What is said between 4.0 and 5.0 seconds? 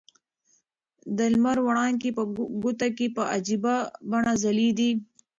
بڼه ځلېدې.